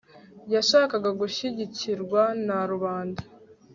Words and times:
yashakaga 0.53 1.09
gushyigikirwa 1.21 2.21
na 2.45 2.57
rubanda 2.71 3.21